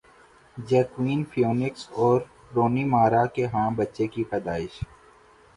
Joaquin 0.57 1.21
Phoenix 1.31 1.81
اور 1.95 2.19
Rooney 2.55 2.83
Mara 2.93 3.23
کے 3.35 3.45
ہاں 3.53 3.69
بچے 3.77 4.07
کی 4.13 4.23
پیدائش 4.31 4.79